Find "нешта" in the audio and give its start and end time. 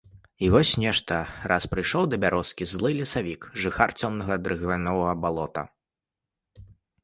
0.83-1.17